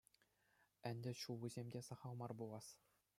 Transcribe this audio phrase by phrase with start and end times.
[0.91, 2.67] Ӗнтӗ ҫулусем те сахал мар пулас.